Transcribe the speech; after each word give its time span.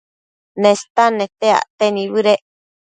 Nestan 0.61 1.13
nete 1.17 1.47
acte 1.59 1.85
nibëdec 1.95 2.41